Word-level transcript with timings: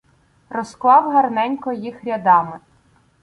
Розклав 0.49 1.11
гарненько 1.11 1.71
їх 1.71 2.03
рядами 2.03 2.59